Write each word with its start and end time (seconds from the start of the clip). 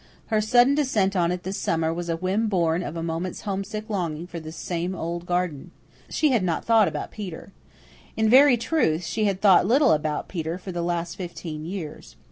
Her 0.33 0.41
sudden 0.41 0.73
descent 0.73 1.15
on 1.15 1.31
it 1.31 1.43
this 1.43 1.59
summer 1.59 1.93
was 1.93 2.09
a 2.09 2.17
whim 2.17 2.47
born 2.47 2.81
of 2.81 2.95
a 2.97 3.03
moment's 3.03 3.41
homesick 3.41 3.87
longing 3.87 4.25
for 4.25 4.39
this 4.39 4.55
same 4.55 4.95
old 4.95 5.27
garden. 5.27 5.69
She 6.09 6.31
had 6.31 6.43
not 6.43 6.65
thought 6.65 6.87
about 6.87 7.11
Peter. 7.11 7.51
In 8.17 8.27
very 8.27 8.57
truth, 8.57 9.03
she 9.05 9.25
had 9.25 9.41
thought 9.41 9.67
little 9.67 9.91
about 9.91 10.27
Peter 10.27 10.57
for 10.57 10.71
the 10.71 10.81
last 10.81 11.17
fifteen 11.17 11.65
years. 11.65 12.15